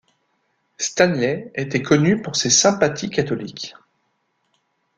Stanley 0.79 1.51
était 1.53 1.83
connu 1.83 2.23
pour 2.23 2.35
ses 2.35 2.49
sympathies 2.49 3.11
catholiques. 3.11 3.75